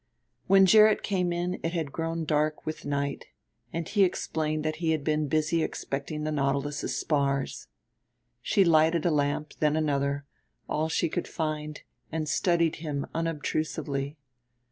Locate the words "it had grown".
1.61-2.25